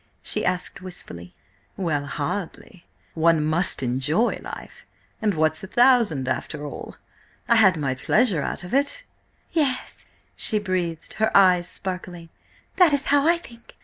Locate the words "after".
6.27-6.65